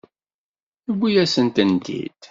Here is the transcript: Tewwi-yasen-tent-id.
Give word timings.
Tewwi-yasen-tent-id. 0.83 2.11